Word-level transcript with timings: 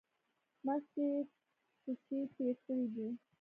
مستۍ 0.65 1.07
کښې 1.83 2.19
تېر 2.35 2.55
کړی 2.65 2.85
دی۔ 2.93 3.07